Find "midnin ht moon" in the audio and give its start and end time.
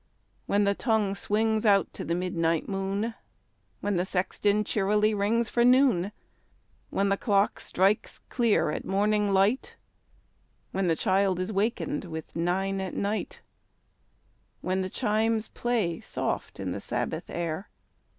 2.15-3.13